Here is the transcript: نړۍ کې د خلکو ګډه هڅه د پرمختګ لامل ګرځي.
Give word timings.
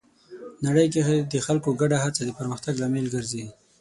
نړۍ 0.65 0.87
کې 0.93 1.01
د 1.33 1.35
خلکو 1.47 1.69
ګډه 1.81 1.97
هڅه 2.03 2.21
د 2.25 2.31
پرمختګ 2.39 2.73
لامل 2.81 3.05
ګرځي. 3.15 3.45